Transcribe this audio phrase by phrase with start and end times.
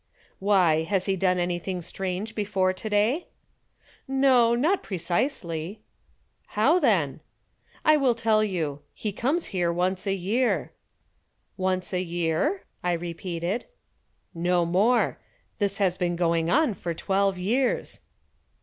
[0.39, 3.27] "Why, has he done anything strange before to day?"
[4.07, 5.79] "No, not precisely."
[6.57, 7.19] "How then?"
[7.85, 8.81] "I will tell you.
[8.95, 10.71] He comes here once a year."
[11.55, 13.65] "Once a year?" I repeated.
[14.33, 15.19] "No more.
[15.59, 17.99] This has been going on for twelve years."